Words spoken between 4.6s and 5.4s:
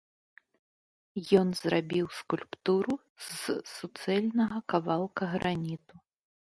кавалка